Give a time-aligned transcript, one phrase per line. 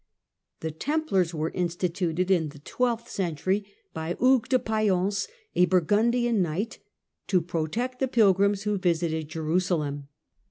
[0.61, 6.79] The Templars were instituted in the twelfth century by Hugh de Payens, a Burgundian knight,
[7.27, 10.07] to protect the pilgrims who visited Jerusalem.